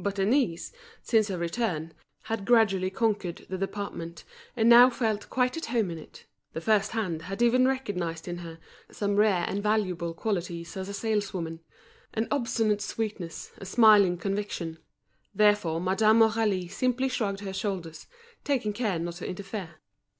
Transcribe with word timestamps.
But 0.00 0.16
Denise, 0.16 0.72
since 1.02 1.28
her 1.28 1.38
return, 1.38 1.94
had 2.22 2.44
gradually 2.44 2.90
conquered 2.90 3.46
the 3.48 3.56
department, 3.56 4.24
and 4.56 4.68
now 4.68 4.90
felt 4.90 5.30
quite 5.30 5.56
at 5.56 5.66
home 5.66 5.92
in 5.92 5.98
it; 5.98 6.26
the 6.52 6.60
first 6.60 6.90
hand 6.90 7.22
had 7.22 7.42
even 7.42 7.68
recognised 7.68 8.26
in 8.26 8.38
her 8.38 8.58
some 8.90 9.14
rare 9.14 9.44
and 9.46 9.62
valuable 9.62 10.14
qualities 10.14 10.76
as 10.76 10.88
a 10.88 10.92
saleswoman—an 10.92 12.28
obstinate 12.32 12.82
sweetness, 12.82 13.52
a 13.58 13.64
smiling 13.64 14.18
conviction. 14.18 14.80
Therefore 15.32 15.80
Madame 15.80 16.18
Aurélie 16.22 16.68
simply 16.68 17.08
shrugged 17.08 17.38
her 17.38 17.52
shoulders, 17.54 18.08
taking 18.42 18.72
care 18.72 18.98
not 18.98 19.14
to 19.14 19.28
interfere. 19.28 19.76